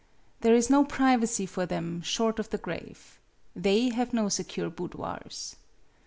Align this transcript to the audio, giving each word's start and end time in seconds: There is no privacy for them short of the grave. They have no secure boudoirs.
There 0.39 0.55
is 0.55 0.67
no 0.67 0.83
privacy 0.83 1.45
for 1.45 1.67
them 1.67 2.01
short 2.01 2.39
of 2.39 2.49
the 2.49 2.57
grave. 2.57 3.19
They 3.55 3.89
have 3.89 4.13
no 4.15 4.29
secure 4.29 4.71
boudoirs. 4.71 5.57